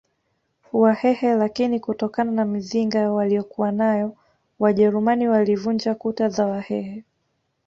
[0.73, 4.15] Wahehe lakini kutokana na mizinga waliyokuwanayo
[4.59, 7.03] wajerumani walivunja kuta za wahehe